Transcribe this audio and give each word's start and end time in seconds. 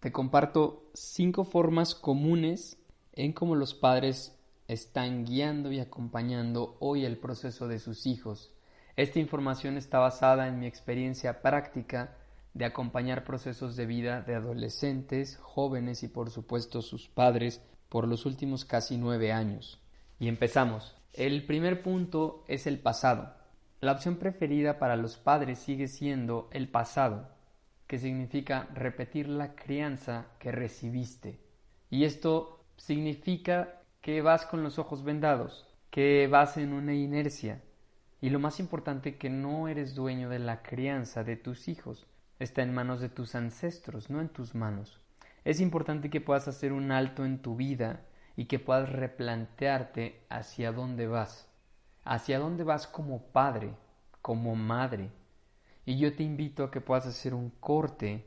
Te 0.00 0.12
comparto 0.12 0.88
cinco 0.94 1.42
formas 1.42 1.96
comunes 1.96 2.78
en 3.14 3.32
cómo 3.32 3.56
los 3.56 3.74
padres 3.74 4.38
están 4.68 5.24
guiando 5.24 5.72
y 5.72 5.80
acompañando 5.80 6.76
hoy 6.78 7.04
el 7.04 7.18
proceso 7.18 7.66
de 7.66 7.80
sus 7.80 8.06
hijos. 8.06 8.52
Esta 8.94 9.18
información 9.18 9.76
está 9.76 9.98
basada 9.98 10.46
en 10.46 10.60
mi 10.60 10.68
experiencia 10.68 11.42
práctica 11.42 12.16
de 12.54 12.64
acompañar 12.64 13.24
procesos 13.24 13.74
de 13.74 13.86
vida 13.86 14.22
de 14.22 14.36
adolescentes, 14.36 15.36
jóvenes 15.42 16.04
y 16.04 16.08
por 16.08 16.30
supuesto 16.30 16.80
sus 16.80 17.08
padres 17.08 17.60
por 17.88 18.06
los 18.06 18.24
últimos 18.24 18.64
casi 18.64 18.98
nueve 18.98 19.32
años. 19.32 19.80
Y 20.20 20.28
empezamos. 20.28 20.94
El 21.12 21.44
primer 21.44 21.82
punto 21.82 22.44
es 22.46 22.68
el 22.68 22.78
pasado. 22.78 23.34
La 23.80 23.90
opción 23.90 24.14
preferida 24.14 24.78
para 24.78 24.94
los 24.94 25.16
padres 25.16 25.58
sigue 25.58 25.88
siendo 25.88 26.48
el 26.52 26.68
pasado 26.68 27.36
que 27.88 27.98
significa 27.98 28.68
repetir 28.74 29.28
la 29.28 29.54
crianza 29.56 30.26
que 30.38 30.52
recibiste. 30.52 31.40
Y 31.90 32.04
esto 32.04 32.64
significa 32.76 33.80
que 34.02 34.20
vas 34.22 34.44
con 34.46 34.62
los 34.62 34.78
ojos 34.78 35.02
vendados, 35.02 35.66
que 35.90 36.28
vas 36.30 36.58
en 36.58 36.74
una 36.74 36.94
inercia. 36.94 37.62
Y 38.20 38.30
lo 38.30 38.38
más 38.38 38.60
importante, 38.60 39.16
que 39.16 39.30
no 39.30 39.68
eres 39.68 39.94
dueño 39.94 40.28
de 40.28 40.38
la 40.38 40.62
crianza 40.62 41.24
de 41.24 41.36
tus 41.36 41.66
hijos. 41.66 42.06
Está 42.38 42.62
en 42.62 42.74
manos 42.74 43.00
de 43.00 43.08
tus 43.08 43.34
ancestros, 43.34 44.10
no 44.10 44.20
en 44.20 44.28
tus 44.28 44.54
manos. 44.54 45.00
Es 45.44 45.58
importante 45.58 46.10
que 46.10 46.20
puedas 46.20 46.46
hacer 46.46 46.74
un 46.74 46.92
alto 46.92 47.24
en 47.24 47.40
tu 47.40 47.56
vida 47.56 48.02
y 48.36 48.44
que 48.44 48.58
puedas 48.58 48.90
replantearte 48.92 50.20
hacia 50.28 50.72
dónde 50.72 51.06
vas. 51.06 51.48
Hacia 52.04 52.38
dónde 52.38 52.64
vas 52.64 52.86
como 52.86 53.22
padre, 53.32 53.70
como 54.20 54.54
madre, 54.56 55.10
y 55.88 55.96
yo 55.96 56.14
te 56.14 56.22
invito 56.22 56.64
a 56.64 56.70
que 56.70 56.82
puedas 56.82 57.06
hacer 57.06 57.32
un 57.32 57.48
corte 57.48 58.26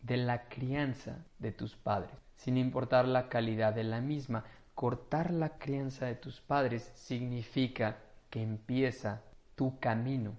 de 0.00 0.16
la 0.16 0.48
crianza 0.48 1.26
de 1.38 1.52
tus 1.52 1.76
padres, 1.76 2.16
sin 2.36 2.56
importar 2.56 3.06
la 3.06 3.28
calidad 3.28 3.74
de 3.74 3.84
la 3.84 4.00
misma. 4.00 4.44
Cortar 4.74 5.30
la 5.30 5.58
crianza 5.58 6.06
de 6.06 6.14
tus 6.14 6.40
padres 6.40 6.90
significa 6.94 7.98
que 8.30 8.40
empieza 8.40 9.22
tu 9.56 9.78
camino, 9.78 10.38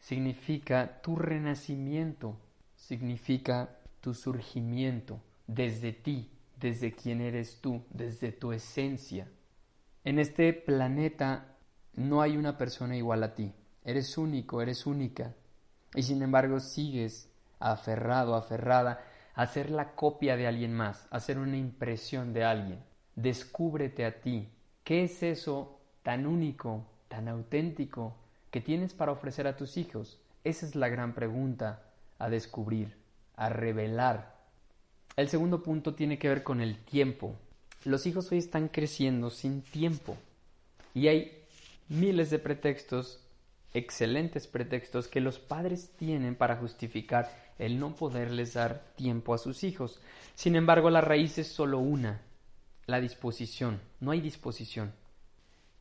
significa 0.00 1.02
tu 1.02 1.14
renacimiento, 1.14 2.38
significa 2.74 3.76
tu 4.00 4.14
surgimiento 4.14 5.20
desde 5.46 5.92
ti, 5.92 6.30
desde 6.58 6.94
quien 6.94 7.20
eres 7.20 7.60
tú, 7.60 7.82
desde 7.90 8.32
tu 8.32 8.52
esencia. 8.52 9.28
En 10.04 10.18
este 10.18 10.54
planeta 10.54 11.58
no 11.92 12.22
hay 12.22 12.38
una 12.38 12.56
persona 12.56 12.96
igual 12.96 13.22
a 13.24 13.34
ti. 13.34 13.52
Eres 13.84 14.16
único, 14.16 14.62
eres 14.62 14.86
única 14.86 15.34
y 15.94 16.02
sin 16.02 16.22
embargo 16.22 16.60
sigues 16.60 17.30
aferrado, 17.58 18.34
aferrada 18.34 19.00
a 19.34 19.46
ser 19.46 19.70
la 19.70 19.94
copia 19.94 20.36
de 20.36 20.46
alguien 20.46 20.74
más, 20.74 21.06
a 21.10 21.20
ser 21.20 21.38
una 21.38 21.56
impresión 21.56 22.32
de 22.32 22.44
alguien. 22.44 22.80
Descúbrete 23.14 24.04
a 24.04 24.20
ti. 24.20 24.48
¿Qué 24.84 25.04
es 25.04 25.22
eso 25.22 25.78
tan 26.02 26.26
único, 26.26 26.86
tan 27.08 27.28
auténtico 27.28 28.16
que 28.50 28.60
tienes 28.60 28.94
para 28.94 29.12
ofrecer 29.12 29.46
a 29.46 29.56
tus 29.56 29.76
hijos? 29.76 30.20
Esa 30.44 30.66
es 30.66 30.74
la 30.74 30.88
gran 30.88 31.14
pregunta 31.14 31.82
a 32.18 32.28
descubrir, 32.28 32.96
a 33.36 33.48
revelar. 33.48 34.36
El 35.16 35.28
segundo 35.28 35.62
punto 35.62 35.94
tiene 35.94 36.18
que 36.18 36.28
ver 36.28 36.42
con 36.42 36.60
el 36.60 36.78
tiempo. 36.78 37.34
Los 37.84 38.06
hijos 38.06 38.30
hoy 38.32 38.38
están 38.38 38.68
creciendo 38.68 39.30
sin 39.30 39.62
tiempo 39.62 40.16
y 40.94 41.08
hay 41.08 41.44
miles 41.88 42.30
de 42.30 42.38
pretextos 42.38 43.20
excelentes 43.74 44.46
pretextos 44.46 45.08
que 45.08 45.20
los 45.20 45.38
padres 45.38 45.90
tienen 45.96 46.34
para 46.34 46.56
justificar 46.56 47.30
el 47.58 47.78
no 47.78 47.94
poderles 47.94 48.54
dar 48.54 48.84
tiempo 48.96 49.34
a 49.34 49.38
sus 49.38 49.64
hijos. 49.64 50.00
Sin 50.34 50.56
embargo, 50.56 50.90
la 50.90 51.00
raíz 51.00 51.38
es 51.38 51.48
solo 51.48 51.78
una, 51.78 52.22
la 52.86 53.00
disposición. 53.00 53.80
No 54.00 54.12
hay 54.12 54.20
disposición. 54.20 54.92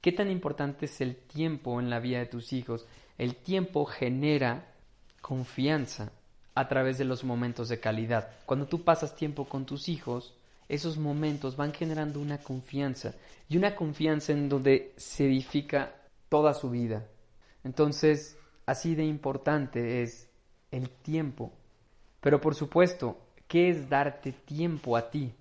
¿Qué 0.01 0.11
tan 0.11 0.29
importante 0.29 0.85
es 0.85 1.01
el 1.01 1.15
tiempo 1.15 1.79
en 1.79 1.89
la 1.89 1.99
vida 1.99 2.19
de 2.19 2.25
tus 2.25 2.53
hijos? 2.53 2.85
El 3.17 3.35
tiempo 3.35 3.85
genera 3.85 4.73
confianza 5.21 6.11
a 6.55 6.67
través 6.67 6.97
de 6.97 7.05
los 7.05 7.23
momentos 7.23 7.69
de 7.69 7.79
calidad. 7.79 8.29
Cuando 8.45 8.67
tú 8.67 8.83
pasas 8.83 9.15
tiempo 9.15 9.45
con 9.45 9.65
tus 9.65 9.89
hijos, 9.89 10.33
esos 10.69 10.97
momentos 10.97 11.55
van 11.55 11.73
generando 11.73 12.19
una 12.19 12.39
confianza 12.39 13.13
y 13.47 13.57
una 13.57 13.75
confianza 13.75 14.33
en 14.33 14.49
donde 14.49 14.93
se 14.97 15.25
edifica 15.25 15.95
toda 16.29 16.53
su 16.53 16.69
vida. 16.69 17.05
Entonces, 17.67 18.37
así 18.65 18.95
de 18.95 19.03
importante 19.03 20.01
es 20.01 20.29
el 20.71 20.89
tiempo. 20.89 21.51
Pero 22.21 22.39
por 22.39 22.55
supuesto, 22.55 23.17
¿qué 23.45 23.67
es 23.67 23.89
darte 23.89 24.31
tiempo 24.31 24.95
a 24.95 25.09
ti? 25.11 25.33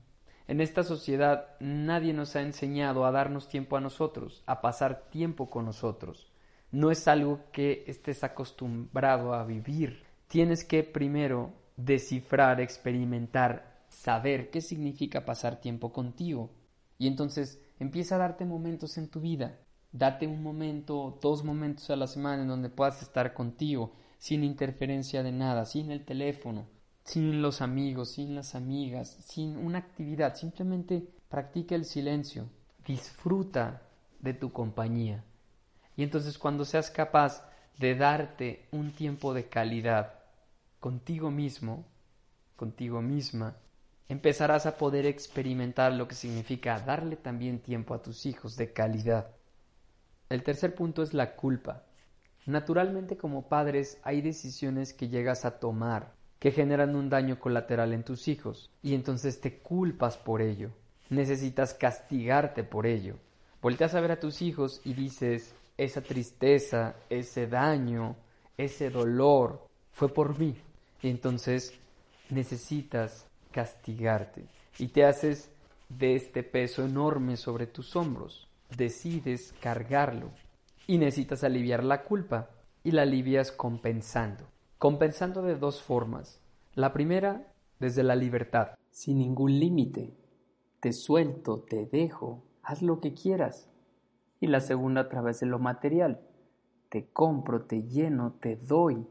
En 0.48 0.60
esta 0.60 0.82
sociedad 0.82 1.50
nadie 1.60 2.12
nos 2.12 2.34
ha 2.34 2.42
enseñado 2.42 3.06
a 3.06 3.12
darnos 3.12 3.48
tiempo 3.48 3.76
a 3.76 3.80
nosotros, 3.80 4.42
a 4.46 4.60
pasar 4.60 5.08
tiempo 5.08 5.48
con 5.48 5.66
nosotros. 5.66 6.32
No 6.72 6.90
es 6.90 7.06
algo 7.06 7.44
que 7.52 7.84
estés 7.86 8.24
acostumbrado 8.24 9.32
a 9.32 9.44
vivir. 9.44 10.02
Tienes 10.26 10.64
que 10.64 10.82
primero 10.82 11.52
descifrar, 11.76 12.60
experimentar, 12.60 13.84
saber 13.88 14.50
qué 14.50 14.60
significa 14.62 15.24
pasar 15.24 15.60
tiempo 15.60 15.92
contigo. 15.92 16.50
Y 16.98 17.06
entonces 17.06 17.62
empieza 17.78 18.16
a 18.16 18.18
darte 18.18 18.44
momentos 18.44 18.98
en 18.98 19.10
tu 19.10 19.20
vida 19.20 19.60
Date 19.96 20.26
un 20.26 20.42
momento, 20.42 21.18
dos 21.22 21.42
momentos 21.42 21.88
a 21.88 21.96
la 21.96 22.06
semana 22.06 22.42
en 22.42 22.48
donde 22.48 22.68
puedas 22.68 23.00
estar 23.00 23.32
contigo, 23.32 23.94
sin 24.18 24.44
interferencia 24.44 25.22
de 25.22 25.32
nada, 25.32 25.64
sin 25.64 25.90
el 25.90 26.04
teléfono, 26.04 26.66
sin 27.02 27.40
los 27.40 27.62
amigos, 27.62 28.10
sin 28.10 28.34
las 28.34 28.54
amigas, 28.54 29.16
sin 29.24 29.56
una 29.56 29.78
actividad. 29.78 30.34
Simplemente 30.34 31.08
practica 31.30 31.74
el 31.74 31.86
silencio, 31.86 32.44
disfruta 32.86 33.80
de 34.20 34.34
tu 34.34 34.52
compañía. 34.52 35.24
Y 35.96 36.02
entonces 36.02 36.36
cuando 36.36 36.66
seas 36.66 36.90
capaz 36.90 37.48
de 37.78 37.94
darte 37.94 38.68
un 38.72 38.92
tiempo 38.92 39.32
de 39.32 39.48
calidad 39.48 40.12
contigo 40.78 41.30
mismo, 41.30 41.86
contigo 42.54 43.00
misma, 43.00 43.56
empezarás 44.08 44.66
a 44.66 44.76
poder 44.76 45.06
experimentar 45.06 45.94
lo 45.94 46.06
que 46.06 46.14
significa 46.14 46.80
darle 46.80 47.16
también 47.16 47.60
tiempo 47.60 47.94
a 47.94 48.02
tus 48.02 48.26
hijos 48.26 48.56
de 48.56 48.74
calidad. 48.74 49.35
El 50.28 50.42
tercer 50.42 50.74
punto 50.74 51.02
es 51.02 51.14
la 51.14 51.36
culpa. 51.36 51.84
Naturalmente 52.46 53.16
como 53.16 53.48
padres 53.48 53.98
hay 54.02 54.22
decisiones 54.22 54.92
que 54.92 55.08
llegas 55.08 55.44
a 55.44 55.58
tomar 55.58 56.14
que 56.38 56.50
generan 56.50 56.96
un 56.96 57.08
daño 57.08 57.38
colateral 57.38 57.92
en 57.92 58.04
tus 58.04 58.28
hijos 58.28 58.70
y 58.82 58.94
entonces 58.94 59.40
te 59.40 59.58
culpas 59.58 60.16
por 60.16 60.42
ello. 60.42 60.70
Necesitas 61.10 61.74
castigarte 61.74 62.64
por 62.64 62.86
ello. 62.86 63.16
Volteas 63.62 63.94
a 63.94 64.00
ver 64.00 64.12
a 64.12 64.20
tus 64.20 64.42
hijos 64.42 64.80
y 64.84 64.94
dices, 64.94 65.54
esa 65.76 66.02
tristeza, 66.02 66.96
ese 67.08 67.46
daño, 67.46 68.16
ese 68.56 68.90
dolor 68.90 69.66
fue 69.92 70.12
por 70.12 70.38
mí. 70.38 70.56
Y 71.02 71.08
entonces 71.08 71.72
necesitas 72.30 73.26
castigarte 73.52 74.44
y 74.78 74.88
te 74.88 75.04
haces 75.04 75.50
de 75.88 76.16
este 76.16 76.42
peso 76.42 76.84
enorme 76.84 77.36
sobre 77.36 77.66
tus 77.66 77.94
hombros 77.94 78.45
decides 78.76 79.54
cargarlo 79.60 80.30
y 80.86 80.98
necesitas 80.98 81.44
aliviar 81.44 81.84
la 81.84 82.04
culpa 82.04 82.50
y 82.82 82.92
la 82.92 83.02
alivias 83.02 83.52
compensando. 83.52 84.44
Compensando 84.78 85.42
de 85.42 85.56
dos 85.56 85.82
formas. 85.82 86.40
La 86.74 86.92
primera, 86.92 87.52
desde 87.80 88.02
la 88.02 88.14
libertad, 88.14 88.72
sin 88.90 89.18
ningún 89.18 89.58
límite. 89.58 90.14
Te 90.80 90.92
suelto, 90.92 91.64
te 91.68 91.86
dejo, 91.86 92.44
haz 92.62 92.82
lo 92.82 93.00
que 93.00 93.14
quieras. 93.14 93.68
Y 94.40 94.48
la 94.48 94.60
segunda 94.60 95.02
a 95.02 95.08
través 95.08 95.40
de 95.40 95.46
lo 95.46 95.58
material. 95.58 96.20
Te 96.90 97.08
compro, 97.08 97.62
te 97.62 97.82
lleno, 97.82 98.34
te 98.40 98.56
doy. 98.56 99.06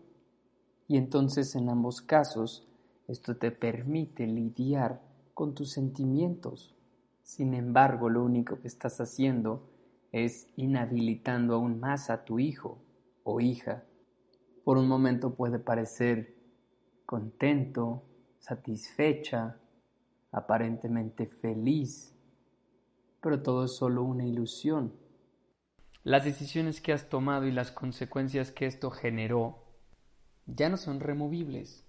Y 0.87 0.97
entonces 0.97 1.55
en 1.55 1.69
ambos 1.69 2.01
casos 2.01 2.67
esto 3.07 3.35
te 3.37 3.51
permite 3.51 4.25
lidiar 4.25 5.01
con 5.33 5.53
tus 5.53 5.71
sentimientos, 5.71 6.74
sin 7.25 7.55
embargo, 7.55 8.07
lo 8.07 8.23
único 8.23 8.61
que 8.61 8.67
estás 8.67 9.01
haciendo 9.01 9.67
es 10.11 10.47
inhabilitando 10.57 11.55
aún 11.55 11.79
más 11.79 12.11
a 12.11 12.23
tu 12.23 12.37
hijo 12.37 12.77
o 13.23 13.41
hija. 13.41 13.83
Por 14.63 14.77
un 14.77 14.87
momento 14.87 15.33
puede 15.33 15.57
parecer 15.57 16.35
contento, 17.07 18.03
satisfecha, 18.37 19.57
aparentemente 20.31 21.25
feliz, 21.25 22.15
pero 23.21 23.41
todo 23.41 23.65
es 23.65 23.75
solo 23.75 24.03
una 24.03 24.23
ilusión. 24.23 24.93
Las 26.03 26.25
decisiones 26.25 26.79
que 26.79 26.93
has 26.93 27.09
tomado 27.09 27.47
y 27.47 27.51
las 27.51 27.71
consecuencias 27.71 28.51
que 28.51 28.67
esto 28.67 28.91
generó 28.91 29.63
ya 30.45 30.69
no 30.69 30.77
son 30.77 30.99
removibles. 30.99 31.87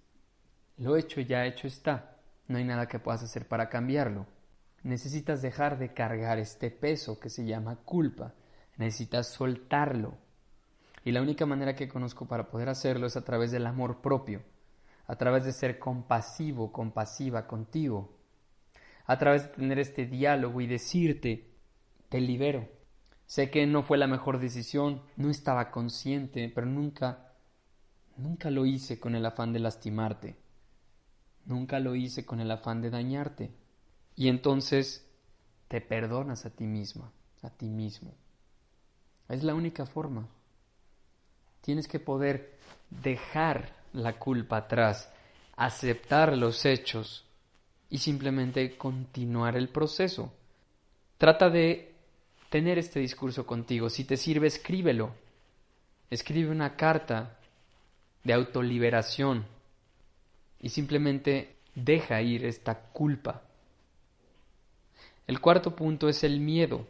Lo 0.77 0.97
hecho 0.97 1.21
ya 1.21 1.45
hecho 1.45 1.67
está. 1.67 2.17
No 2.47 2.57
hay 2.57 2.63
nada 2.63 2.87
que 2.87 2.97
puedas 2.97 3.21
hacer 3.21 3.47
para 3.47 3.69
cambiarlo. 3.69 4.25
Necesitas 4.87 5.41
dejar 5.41 5.77
de 5.77 5.93
cargar 5.93 6.39
este 6.39 6.71
peso 6.71 7.19
que 7.19 7.29
se 7.29 7.45
llama 7.45 7.75
culpa. 7.83 8.33
Necesitas 8.77 9.27
soltarlo. 9.27 10.13
Y 11.03 11.11
la 11.11 11.21
única 11.21 11.45
manera 11.45 11.75
que 11.75 11.89
conozco 11.89 12.25
para 12.25 12.47
poder 12.47 12.69
hacerlo 12.69 13.07
es 13.07 13.17
a 13.17 13.25
través 13.25 13.51
del 13.51 13.65
amor 13.65 13.99
propio, 13.99 14.43
a 15.05 15.17
través 15.17 15.43
de 15.43 15.51
ser 15.51 15.77
compasivo, 15.77 16.71
compasiva 16.71 17.47
contigo, 17.47 18.17
a 19.05 19.17
través 19.17 19.43
de 19.43 19.49
tener 19.49 19.77
este 19.77 20.05
diálogo 20.05 20.61
y 20.61 20.67
decirte, 20.67 21.53
te 22.07 22.21
libero, 22.21 22.69
Sé 23.25 23.51
que 23.51 23.67
no 23.67 23.83
fue 23.83 23.97
la 23.97 24.07
mejor 24.07 24.39
decisión, 24.39 25.01
no 25.17 25.29
estaba 25.29 25.69
consciente, 25.69 26.49
pero 26.55 26.65
nunca, 26.65 27.33
nunca 28.15 28.49
lo 28.51 28.65
hice 28.65 29.01
con 29.01 29.15
el 29.15 29.25
afán 29.25 29.51
de 29.51 29.59
lastimarte. 29.59 30.37
Nunca 31.43 31.81
lo 31.81 31.93
hice 31.95 32.25
con 32.25 32.39
el 32.39 32.49
afán 32.49 32.81
de 32.81 32.89
dañarte. 32.89 33.66
Y 34.17 34.27
entonces 34.29 35.05
te 35.67 35.79
perdonas 35.79 36.45
a 36.45 36.49
ti 36.49 36.65
misma, 36.65 37.11
a 37.43 37.51
ti 37.51 37.67
mismo. 37.67 38.13
Es 39.29 39.43
la 39.43 39.53
única 39.53 39.85
forma. 39.85 40.27
Tienes 41.61 41.87
que 41.87 41.99
poder 41.99 42.57
dejar 42.89 43.73
la 43.93 44.17
culpa 44.17 44.57
atrás, 44.57 45.13
aceptar 45.55 46.35
los 46.35 46.65
hechos 46.65 47.25
y 47.91 47.99
simplemente 47.99 48.75
continuar 48.75 49.55
el 49.55 49.69
proceso. 49.69 50.33
Trata 51.19 51.49
de 51.51 51.93
tener 52.49 52.79
este 52.79 52.99
discurso 52.99 53.45
contigo. 53.45 53.87
Si 53.87 54.03
te 54.03 54.17
sirve, 54.17 54.47
escríbelo. 54.47 55.13
Escribe 56.09 56.49
una 56.49 56.75
carta 56.75 57.37
de 58.23 58.33
autoliberación 58.33 59.45
y 60.59 60.69
simplemente 60.69 61.57
deja 61.75 62.19
ir 62.21 62.45
esta 62.45 62.75
culpa. 62.75 63.43
El 65.27 65.41
cuarto 65.41 65.75
punto 65.75 66.07
es 66.07 66.23
el 66.23 66.39
miedo. 66.39 66.87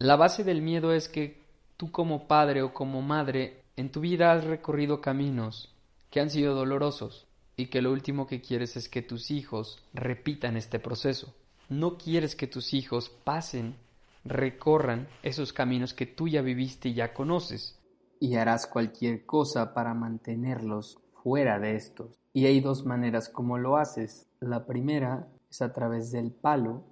La 0.00 0.16
base 0.16 0.42
del 0.42 0.60
miedo 0.60 0.92
es 0.92 1.08
que 1.08 1.40
tú 1.76 1.92
como 1.92 2.26
padre 2.26 2.62
o 2.62 2.74
como 2.74 3.00
madre 3.00 3.62
en 3.76 3.92
tu 3.92 4.00
vida 4.00 4.32
has 4.32 4.42
recorrido 4.42 5.00
caminos 5.00 5.72
que 6.10 6.20
han 6.20 6.30
sido 6.30 6.56
dolorosos 6.56 7.28
y 7.56 7.66
que 7.66 7.80
lo 7.80 7.92
último 7.92 8.26
que 8.26 8.40
quieres 8.40 8.76
es 8.76 8.88
que 8.88 9.02
tus 9.02 9.30
hijos 9.30 9.80
repitan 9.94 10.56
este 10.56 10.80
proceso. 10.80 11.32
No 11.68 11.96
quieres 11.96 12.34
que 12.34 12.48
tus 12.48 12.74
hijos 12.74 13.08
pasen 13.08 13.76
recorran 14.24 15.06
esos 15.22 15.52
caminos 15.52 15.94
que 15.94 16.06
tú 16.06 16.26
ya 16.26 16.42
viviste 16.42 16.88
y 16.88 16.94
ya 16.94 17.14
conoces. 17.14 17.78
Y 18.18 18.34
harás 18.34 18.66
cualquier 18.66 19.24
cosa 19.24 19.74
para 19.74 19.94
mantenerlos 19.94 20.98
fuera 21.22 21.60
de 21.60 21.76
estos. 21.76 22.18
Y 22.32 22.46
hay 22.46 22.60
dos 22.60 22.84
maneras 22.84 23.28
como 23.28 23.58
lo 23.58 23.76
haces. 23.76 24.26
La 24.40 24.66
primera 24.66 25.28
es 25.48 25.62
a 25.62 25.72
través 25.72 26.10
del 26.10 26.32
palo 26.32 26.84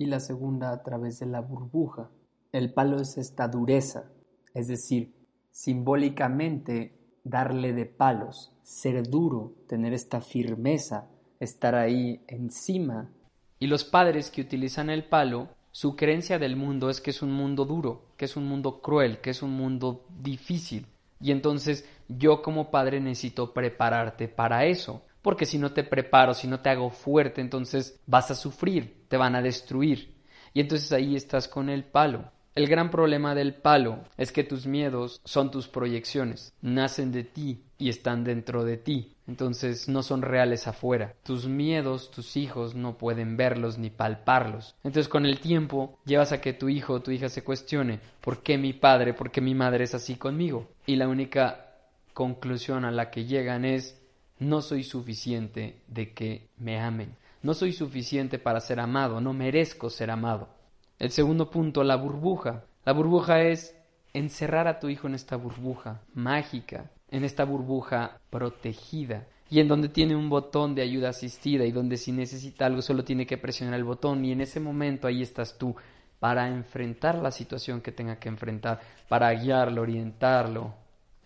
y 0.00 0.06
la 0.06 0.18
segunda 0.18 0.72
a 0.72 0.82
través 0.82 1.18
de 1.18 1.26
la 1.26 1.42
burbuja. 1.42 2.08
El 2.52 2.72
palo 2.72 3.00
es 3.02 3.18
esta 3.18 3.48
dureza, 3.48 4.10
es 4.54 4.66
decir, 4.66 5.14
simbólicamente 5.50 6.96
darle 7.22 7.74
de 7.74 7.84
palos, 7.84 8.50
ser 8.62 9.06
duro, 9.06 9.52
tener 9.68 9.92
esta 9.92 10.22
firmeza, 10.22 11.10
estar 11.38 11.74
ahí 11.74 12.24
encima. 12.28 13.10
Y 13.58 13.66
los 13.66 13.84
padres 13.84 14.30
que 14.30 14.40
utilizan 14.40 14.88
el 14.88 15.04
palo 15.04 15.50
su 15.70 15.94
creencia 15.96 16.38
del 16.38 16.56
mundo 16.56 16.88
es 16.88 17.02
que 17.02 17.10
es 17.10 17.20
un 17.20 17.32
mundo 17.32 17.66
duro, 17.66 18.06
que 18.16 18.24
es 18.24 18.36
un 18.36 18.46
mundo 18.46 18.80
cruel, 18.80 19.20
que 19.20 19.30
es 19.30 19.42
un 19.42 19.52
mundo 19.52 20.06
difícil. 20.18 20.86
Y 21.20 21.30
entonces 21.30 21.86
yo 22.08 22.40
como 22.40 22.70
padre 22.70 23.00
necesito 23.00 23.52
prepararte 23.52 24.28
para 24.28 24.64
eso. 24.64 25.02
Porque 25.22 25.46
si 25.46 25.58
no 25.58 25.72
te 25.72 25.84
preparo, 25.84 26.34
si 26.34 26.46
no 26.46 26.60
te 26.60 26.70
hago 26.70 26.90
fuerte, 26.90 27.40
entonces 27.40 28.00
vas 28.06 28.30
a 28.30 28.34
sufrir, 28.34 29.04
te 29.08 29.16
van 29.16 29.34
a 29.34 29.42
destruir. 29.42 30.14
Y 30.54 30.60
entonces 30.60 30.92
ahí 30.92 31.16
estás 31.16 31.48
con 31.48 31.68
el 31.68 31.84
palo. 31.84 32.30
El 32.54 32.66
gran 32.66 32.90
problema 32.90 33.34
del 33.36 33.54
palo 33.54 34.00
es 34.16 34.32
que 34.32 34.42
tus 34.42 34.66
miedos 34.66 35.20
son 35.24 35.52
tus 35.52 35.68
proyecciones, 35.68 36.52
nacen 36.60 37.12
de 37.12 37.22
ti 37.22 37.62
y 37.78 37.88
están 37.88 38.24
dentro 38.24 38.64
de 38.64 38.76
ti, 38.76 39.14
entonces 39.28 39.88
no 39.88 40.02
son 40.02 40.22
reales 40.22 40.66
afuera. 40.66 41.14
Tus 41.22 41.46
miedos, 41.46 42.10
tus 42.10 42.36
hijos 42.36 42.74
no 42.74 42.98
pueden 42.98 43.36
verlos 43.36 43.78
ni 43.78 43.88
palparlos. 43.90 44.74
Entonces 44.82 45.08
con 45.08 45.26
el 45.26 45.38
tiempo 45.38 46.00
llevas 46.04 46.32
a 46.32 46.40
que 46.40 46.52
tu 46.52 46.68
hijo 46.68 46.94
o 46.94 47.02
tu 47.02 47.12
hija 47.12 47.28
se 47.28 47.44
cuestione, 47.44 48.00
¿por 48.20 48.42
qué 48.42 48.58
mi 48.58 48.72
padre, 48.72 49.14
por 49.14 49.30
qué 49.30 49.40
mi 49.40 49.54
madre 49.54 49.84
es 49.84 49.94
así 49.94 50.16
conmigo? 50.16 50.68
Y 50.86 50.96
la 50.96 51.06
única 51.06 51.76
conclusión 52.14 52.84
a 52.84 52.90
la 52.90 53.10
que 53.12 53.26
llegan 53.26 53.64
es, 53.64 53.99
no 54.40 54.62
soy 54.62 54.82
suficiente 54.82 55.82
de 55.86 56.12
que 56.12 56.48
me 56.58 56.80
amen. 56.80 57.14
No 57.42 57.54
soy 57.54 57.72
suficiente 57.72 58.38
para 58.38 58.60
ser 58.60 58.80
amado, 58.80 59.20
no 59.20 59.32
merezco 59.32 59.88
ser 59.88 60.10
amado. 60.10 60.48
El 60.98 61.10
segundo 61.10 61.50
punto, 61.50 61.84
la 61.84 61.96
burbuja. 61.96 62.64
La 62.84 62.92
burbuja 62.92 63.42
es 63.42 63.74
encerrar 64.12 64.66
a 64.66 64.80
tu 64.80 64.88
hijo 64.88 65.06
en 65.06 65.14
esta 65.14 65.36
burbuja 65.36 66.00
mágica, 66.14 66.90
en 67.10 67.24
esta 67.24 67.44
burbuja 67.44 68.18
protegida 68.30 69.26
y 69.48 69.60
en 69.60 69.68
donde 69.68 69.88
tiene 69.88 70.16
un 70.16 70.28
botón 70.28 70.74
de 70.74 70.82
ayuda 70.82 71.10
asistida 71.10 71.64
y 71.64 71.72
donde 71.72 71.96
si 71.96 72.12
necesita 72.12 72.66
algo 72.66 72.82
solo 72.82 73.04
tiene 73.04 73.26
que 73.26 73.38
presionar 73.38 73.74
el 73.74 73.84
botón 73.84 74.24
y 74.24 74.32
en 74.32 74.40
ese 74.40 74.60
momento 74.60 75.06
ahí 75.06 75.22
estás 75.22 75.58
tú 75.58 75.74
para 76.18 76.48
enfrentar 76.48 77.16
la 77.16 77.30
situación 77.30 77.80
que 77.80 77.92
tenga 77.92 78.16
que 78.16 78.28
enfrentar, 78.28 78.80
para 79.08 79.32
guiarlo, 79.32 79.82
orientarlo, 79.82 80.74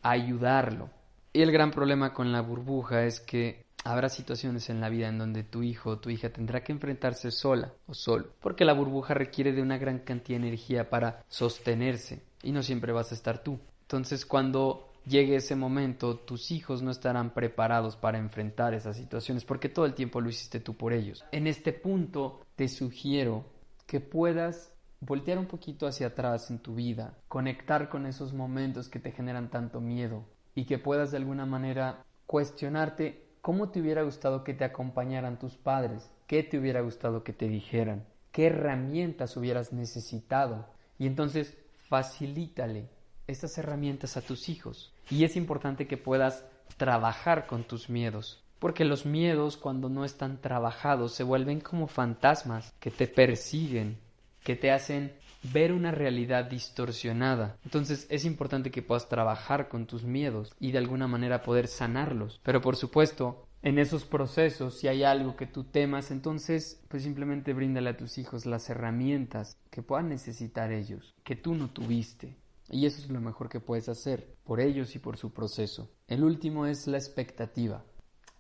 ayudarlo. 0.03 0.89
Y 1.35 1.43
el 1.43 1.53
gran 1.53 1.71
problema 1.71 2.15
con 2.15 2.33
la 2.33 2.41
burbuja 2.41 3.05
es 3.05 3.21
que 3.21 3.65
Habrá 3.87 4.09
situaciones 4.09 4.71
en 4.71 4.81
la 4.81 4.89
vida 4.89 5.09
en 5.09 5.19
donde 5.19 5.43
tu 5.43 5.63
hijo 5.63 5.91
o 5.91 5.99
tu 5.99 6.09
hija 6.09 6.31
tendrá 6.31 6.65
que 6.65 6.73
enfrentarse 6.73 7.31
sola 7.31 7.75
o 7.87 7.93
solo, 7.93 8.29
porque 8.41 8.65
la 8.65 8.73
burbuja 8.73 9.13
requiere 9.13 9.53
de 9.53 9.61
una 9.61 9.77
gran 9.77 9.99
cantidad 9.99 10.41
de 10.41 10.47
energía 10.47 10.89
para 10.89 11.23
sostenerse 11.29 12.23
y 12.43 12.53
no 12.53 12.63
siempre 12.63 12.95
vas 12.95 13.13
a 13.13 13.15
estar 13.15 13.43
tú. 13.43 13.59
Entonces 13.83 14.25
cuando 14.25 14.91
llegue 15.05 15.37
ese 15.37 15.55
momento, 15.55 16.17
tus 16.17 16.51
hijos 16.51 16.81
no 16.81 16.91
estarán 16.91 17.35
preparados 17.35 17.95
para 17.97 18.17
enfrentar 18.17 18.73
esas 18.73 18.97
situaciones 18.97 19.45
porque 19.45 19.69
todo 19.69 19.85
el 19.85 19.93
tiempo 19.93 20.23
lo 20.23 20.31
hiciste 20.31 20.61
tú 20.61 20.75
por 20.79 20.95
ellos. 20.95 21.23
En 21.31 21.47
este 21.47 21.75
punto 21.75 22.41
te 22.57 22.69
sugiero 22.69 23.45
que 23.87 24.01
puedas 24.01 24.73
voltear 25.01 25.37
un 25.37 25.47
poquito 25.47 25.87
hacia 25.87 26.07
atrás 26.07 26.51
en 26.51 26.59
tu 26.61 26.75
vida, 26.75 27.19
conectar 27.29 27.91
con 27.91 28.07
esos 28.07 28.33
momentos 28.33 28.89
que 28.89 28.99
te 28.99 29.13
generan 29.13 29.51
tanto 29.51 29.83
miedo 29.83 30.25
y 30.55 30.65
que 30.65 30.79
puedas 30.79 31.11
de 31.11 31.19
alguna 31.19 31.47
manera 31.47 32.05
cuestionarte 32.27 33.25
¿Cómo 33.45 33.69
te 33.69 33.79
hubiera 33.79 34.03
gustado 34.03 34.43
que 34.43 34.55
te 34.55 34.65
acompañaran 34.65 35.39
tus 35.39 35.55
padres? 35.55 36.11
¿Qué 36.27 36.43
te 36.43 36.57
hubiera 36.57 36.81
gustado 36.81 37.23
que 37.25 37.35
te 37.35 37.47
dijeran? 37.47 38.07
¿Qué 38.33 38.47
herramientas 38.47 39.37
hubieras 39.37 39.71
necesitado? 39.71 40.65
Y 40.99 41.07
entonces 41.07 41.55
facilítale 41.91 42.89
estas 43.27 43.59
herramientas 43.59 44.17
a 44.17 44.23
tus 44.23 44.49
hijos. 44.49 44.95
Y 45.11 45.25
es 45.25 45.37
importante 45.37 45.87
que 45.87 45.99
puedas 45.99 46.47
trabajar 46.79 47.47
con 47.47 47.65
tus 47.65 47.91
miedos. 47.91 48.43
Porque 48.61 48.87
los 48.87 49.05
miedos 49.05 49.59
cuando 49.59 49.91
no 49.91 50.07
están 50.07 50.41
trabajados 50.41 51.13
se 51.13 51.23
vuelven 51.23 51.61
como 51.61 51.87
fantasmas 51.87 52.73
que 52.81 52.91
te 52.91 53.07
persiguen, 53.07 53.99
que 54.45 54.55
te 54.55 54.71
hacen 54.71 55.15
ver 55.53 55.73
una 55.73 55.91
realidad 55.91 56.45
distorsionada. 56.45 57.59
Entonces 57.65 58.07
es 58.09 58.25
importante 58.25 58.71
que 58.71 58.83
puedas 58.83 59.09
trabajar 59.09 59.69
con 59.69 59.87
tus 59.87 60.05
miedos 60.05 60.55
y 60.61 60.73
de 60.73 60.79
alguna 60.79 61.09
manera 61.09 61.43
poder 61.43 61.67
sanarlos. 61.67 62.41
Pero 62.45 62.61
por 62.61 62.77
supuesto, 62.77 63.47
en 63.63 63.79
esos 63.79 64.05
procesos, 64.05 64.79
si 64.79 64.89
hay 64.89 65.03
algo 65.03 65.37
que 65.37 65.47
tú 65.47 65.65
temas, 65.65 66.11
entonces 66.11 66.83
pues 66.89 67.03
simplemente 67.03 67.53
bríndale 67.53 67.91
a 67.91 67.97
tus 67.97 68.19
hijos 68.19 68.47
las 68.47 68.71
herramientas 68.71 69.59
que 69.71 69.83
puedan 69.83 70.09
necesitar 70.09 70.73
ellos, 70.73 71.15
que 71.25 71.37
tú 71.37 71.55
no 71.55 71.69
tuviste. 71.71 72.37
Y 72.71 72.87
eso 72.87 73.03
es 73.03 73.11
lo 73.11 73.21
mejor 73.21 73.49
que 73.49 73.61
puedes 73.61 73.89
hacer 73.89 74.37
por 74.45 74.61
ellos 74.61 74.95
y 74.95 74.99
por 74.99 75.19
su 75.19 75.33
proceso. 75.33 75.91
El 76.09 76.25
último 76.25 76.67
es 76.67 76.87
la 76.87 76.97
expectativa. 76.97 77.85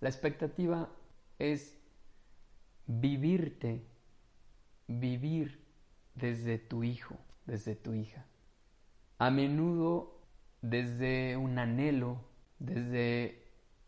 La 0.01 0.09
expectativa 0.09 0.91
es 1.39 1.79
vivirte, 2.87 3.87
vivir 4.87 5.63
desde 6.14 6.59
tu 6.59 6.85
hijo, 6.85 7.16
desde 7.47 7.75
tu 7.75 7.94
hija. 7.94 8.26
A 9.18 9.30
menudo 9.30 10.21
desde 10.62 11.37
un 11.37 11.59
anhelo, 11.59 12.25
desde 12.59 13.44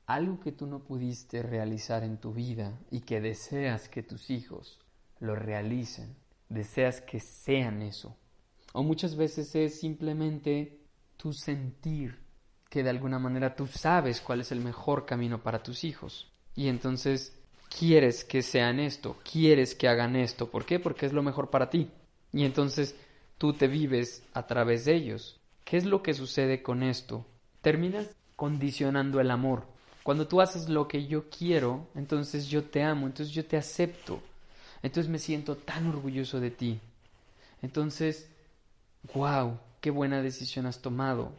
algo 0.07 0.41
que 0.41 0.53
tú 0.53 0.67
no 0.67 0.85
pudiste 0.85 1.43
realizar 1.43 2.05
en 2.05 2.19
tu 2.19 2.33
vida 2.33 2.79
y 2.91 3.01
que 3.01 3.21
deseas 3.21 3.89
que 3.89 4.03
tus 4.03 4.31
hijos 4.31 4.79
lo 5.19 5.35
realicen, 5.35 6.17
deseas 6.49 7.01
que 7.01 7.21
sean 7.21 7.83
eso. 7.83 8.17
O 8.73 8.83
muchas 8.83 9.17
veces 9.17 9.55
es 9.55 9.81
simplemente 9.81 10.81
tu 11.17 11.33
sentir 11.33 12.21
que 12.69 12.83
de 12.83 12.91
alguna 12.91 13.19
manera 13.19 13.57
tú 13.57 13.67
sabes 13.67 14.21
cuál 14.21 14.41
es 14.41 14.53
el 14.53 14.61
mejor 14.61 15.07
camino 15.07 15.43
para 15.43 15.63
tus 15.63 15.83
hijos. 15.83 16.31
Y 16.55 16.69
entonces 16.69 17.37
quieres 17.79 18.25
que 18.25 18.43
sean 18.43 18.81
esto, 18.81 19.17
quieres 19.31 19.75
que 19.75 19.89
hagan 19.89 20.15
esto. 20.15 20.51
¿Por 20.51 20.67
qué? 20.67 20.79
Porque 20.79 21.07
es 21.07 21.13
lo 21.13 21.23
mejor 21.23 21.51
para 21.51 21.71
ti. 21.71 21.91
Y 22.37 22.45
entonces 22.45 22.95
tú 23.39 23.55
te 23.55 23.67
vives 23.67 24.23
a 24.35 24.47
través 24.47 24.85
de 24.85 24.95
ellos. 24.95 25.41
¿Qué 25.65 25.79
es 25.79 25.87
lo 25.87 26.03
que 26.03 26.13
sucede 26.13 26.63
con 26.63 26.83
esto? 26.83 27.25
Terminas 27.63 28.15
condicionando 28.37 29.21
el 29.21 29.31
amor. 29.31 29.65
Cuando 30.03 30.29
tú 30.29 30.43
haces 30.43 30.69
lo 30.69 30.87
que 30.87 31.07
yo 31.07 31.31
quiero, 31.31 31.89
entonces 31.95 32.49
yo 32.49 32.65
te 32.65 32.83
amo, 32.83 33.07
entonces 33.07 33.35
yo 33.35 33.47
te 33.47 33.57
acepto. 33.57 34.21
Entonces 34.83 35.11
me 35.11 35.19
siento 35.19 35.57
tan 35.57 35.87
orgulloso 35.87 36.39
de 36.39 36.51
ti. 36.51 36.79
Entonces, 37.63 38.29
wow, 39.15 39.59
qué 39.81 39.91
buena 39.91 40.21
decisión 40.21 40.67
has 40.67 40.83
tomado. 40.83 41.33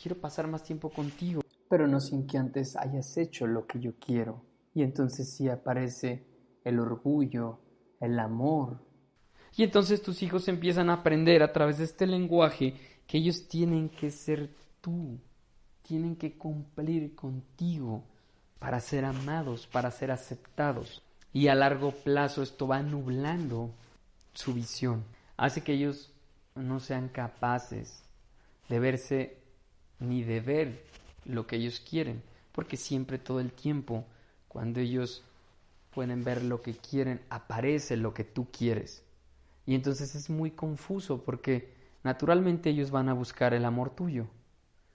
Quiero 0.00 0.20
pasar 0.20 0.46
más 0.46 0.62
tiempo 0.62 0.90
contigo. 0.90 1.40
Pero 1.70 1.88
no 1.88 2.00
sin 2.00 2.26
que 2.26 2.36
antes 2.36 2.76
hayas 2.76 3.16
hecho 3.16 3.46
lo 3.46 3.66
que 3.66 3.80
yo 3.80 3.94
quiero. 3.98 4.44
Y 4.74 4.82
entonces 4.82 5.32
sí 5.32 5.48
aparece 5.48 6.26
el 6.64 6.78
orgullo, 6.80 7.60
el 7.98 8.18
amor. 8.18 8.87
Y 9.56 9.64
entonces 9.64 10.02
tus 10.02 10.22
hijos 10.22 10.48
empiezan 10.48 10.90
a 10.90 10.94
aprender 10.94 11.42
a 11.42 11.52
través 11.52 11.78
de 11.78 11.84
este 11.84 12.06
lenguaje 12.06 12.74
que 13.06 13.18
ellos 13.18 13.48
tienen 13.48 13.88
que 13.88 14.10
ser 14.10 14.50
tú, 14.80 15.18
tienen 15.82 16.16
que 16.16 16.36
cumplir 16.36 17.14
contigo 17.14 18.04
para 18.58 18.80
ser 18.80 19.04
amados, 19.04 19.66
para 19.66 19.90
ser 19.90 20.10
aceptados. 20.10 21.02
Y 21.32 21.48
a 21.48 21.54
largo 21.54 21.92
plazo 21.92 22.42
esto 22.42 22.66
va 22.66 22.82
nublando 22.82 23.70
su 24.34 24.54
visión, 24.54 25.04
hace 25.36 25.62
que 25.62 25.72
ellos 25.72 26.12
no 26.54 26.80
sean 26.80 27.08
capaces 27.08 28.02
de 28.68 28.78
verse 28.78 29.38
ni 29.98 30.22
de 30.22 30.40
ver 30.40 30.84
lo 31.24 31.46
que 31.46 31.56
ellos 31.56 31.80
quieren, 31.80 32.22
porque 32.52 32.76
siempre 32.76 33.18
todo 33.18 33.40
el 33.40 33.52
tiempo, 33.52 34.04
cuando 34.48 34.80
ellos 34.80 35.24
pueden 35.94 36.24
ver 36.24 36.42
lo 36.42 36.62
que 36.62 36.74
quieren, 36.74 37.20
aparece 37.30 37.96
lo 37.96 38.14
que 38.14 38.24
tú 38.24 38.48
quieres. 38.50 39.02
Y 39.68 39.74
entonces 39.74 40.14
es 40.14 40.30
muy 40.30 40.52
confuso 40.52 41.22
porque 41.24 41.74
naturalmente 42.02 42.70
ellos 42.70 42.90
van 42.90 43.10
a 43.10 43.12
buscar 43.12 43.52
el 43.52 43.66
amor 43.66 43.90
tuyo. 43.90 44.26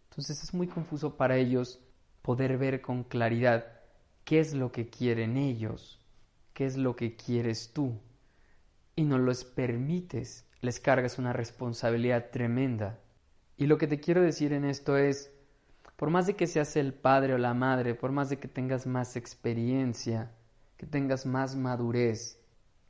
Entonces 0.09 0.41
es 0.41 0.51
muy 0.51 0.65
confuso 0.65 1.15
para 1.15 1.37
ellos 1.37 1.79
poder 2.23 2.57
ver 2.57 2.81
con 2.81 3.03
claridad 3.03 3.67
qué 4.23 4.39
es 4.39 4.55
lo 4.55 4.71
que 4.71 4.89
quieren 4.89 5.37
ellos, 5.37 5.99
qué 6.55 6.65
es 6.65 6.75
lo 6.75 6.95
que 6.95 7.15
quieres 7.15 7.71
tú. 7.71 7.99
Y 8.95 9.03
no 9.03 9.19
los 9.19 9.43
permites, 9.43 10.47
les 10.61 10.79
cargas 10.79 11.19
una 11.19 11.33
responsabilidad 11.33 12.31
tremenda. 12.31 12.99
Y 13.57 13.67
lo 13.67 13.77
que 13.77 13.85
te 13.85 13.99
quiero 13.99 14.23
decir 14.23 14.53
en 14.53 14.65
esto 14.65 14.97
es, 14.97 15.31
por 15.97 16.09
más 16.09 16.25
de 16.25 16.35
que 16.35 16.47
seas 16.47 16.75
el 16.77 16.95
padre 16.95 17.35
o 17.35 17.37
la 17.37 17.53
madre, 17.53 17.93
por 17.93 18.11
más 18.11 18.27
de 18.31 18.39
que 18.39 18.47
tengas 18.47 18.87
más 18.87 19.17
experiencia, 19.17 20.31
que 20.77 20.87
tengas 20.87 21.27
más 21.27 21.55
madurez, 21.55 22.42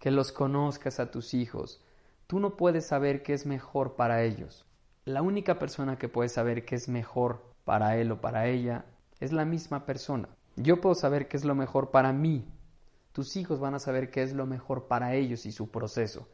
que 0.04 0.12
los 0.12 0.34
conozcas 0.34 1.00
a 1.00 1.12
tus 1.12 1.34
hijos, 1.34 1.80
Tú 2.28 2.40
no 2.40 2.58
puedes 2.58 2.88
saber 2.88 3.22
qué 3.22 3.34
es 3.34 3.46
mejor 3.46 3.96
para 3.96 4.24
ellos. 4.24 4.66
La 5.06 5.22
única 5.22 5.60
persona 5.60 6.00
que 6.00 6.10
puede 6.10 6.30
saber 6.30 6.66
qué 6.66 6.74
es 6.74 6.90
mejor 6.90 7.44
para 7.64 7.96
él 7.98 8.12
o 8.12 8.22
para 8.22 8.48
ella 8.48 8.86
es 9.20 9.32
la 9.32 9.46
misma 9.46 9.86
persona. 9.86 10.30
Yo 10.56 10.82
puedo 10.82 10.96
saber 10.96 11.28
qué 11.28 11.38
es 11.38 11.46
lo 11.46 11.54
mejor 11.54 11.92
para 11.92 12.12
mí. 12.12 12.44
Tus 13.12 13.36
hijos 13.36 13.60
van 13.60 13.76
a 13.76 13.80
saber 13.80 14.10
qué 14.10 14.24
es 14.24 14.34
lo 14.34 14.48
mejor 14.48 14.88
para 14.88 15.14
ellos 15.14 15.46
y 15.46 15.52
su 15.52 15.70
proceso. 15.70 16.28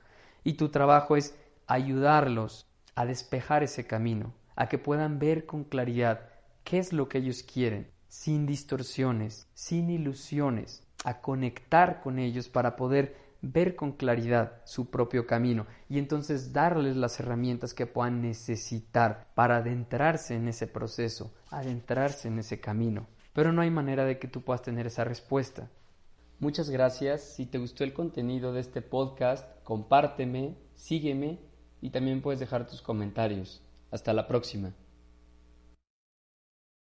Y 0.44 0.54
tu 0.54 0.70
trabajo 0.70 1.18
es 1.18 1.36
ayudarlos 1.68 2.66
a 2.96 3.06
despejar 3.06 3.64
ese 3.64 3.86
camino, 3.86 4.34
a 4.56 4.70
que 4.70 4.78
puedan 4.78 5.20
ver 5.20 5.46
con 5.46 5.66
claridad 5.66 6.30
qué 6.64 6.78
es 6.78 6.94
lo 6.94 7.10
que 7.10 7.18
ellos 7.18 7.44
quieren, 7.44 7.92
sin 8.08 8.46
distorsiones, 8.46 9.50
sin 9.54 9.90
ilusiones, 9.90 10.88
a 11.04 11.20
conectar 11.20 12.00
con 12.02 12.20
ellos 12.20 12.48
para 12.48 12.76
poder 12.76 13.29
ver 13.42 13.76
con 13.76 13.94
claridad 13.94 14.62
su 14.66 14.90
propio 14.90 15.26
camino 15.26 15.66
y 15.88 15.98
entonces 15.98 16.52
darles 16.54 16.96
las 16.96 17.20
herramientas 17.20 17.74
que 17.74 17.86
puedan 17.86 18.22
necesitar 18.22 19.28
para 19.36 19.58
adentrarse 19.58 20.36
en 20.36 20.48
ese 20.48 20.68
proceso, 20.68 21.34
adentrarse 21.50 22.28
en 22.28 22.40
ese 22.40 22.60
camino. 22.60 23.08
Pero 23.34 23.54
no 23.54 23.62
hay 23.62 23.72
manera 23.72 24.06
de 24.06 24.20
que 24.20 24.28
tú 24.28 24.42
puedas 24.42 24.62
tener 24.62 24.88
esa 24.88 25.04
respuesta. 25.04 25.70
Muchas 26.40 26.70
gracias. 26.70 27.22
Si 27.22 27.46
te 27.46 27.58
gustó 27.58 27.84
el 27.84 27.94
contenido 27.94 28.54
de 28.54 28.62
este 28.62 28.82
podcast, 28.82 29.46
compárteme, 29.64 30.56
sígueme 30.76 31.40
y 31.82 31.90
también 31.90 32.22
puedes 32.22 32.40
dejar 32.40 32.68
tus 32.68 32.82
comentarios. 32.82 33.62
Hasta 33.92 34.14
la 34.14 34.28
próxima. 34.28 34.74